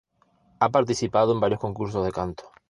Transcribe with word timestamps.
Ha 0.59 0.67
participado 0.69 1.31
en 1.31 1.39
varios 1.39 1.59
concursos 1.61 2.03
de 2.03 2.11
canto. 2.11 2.49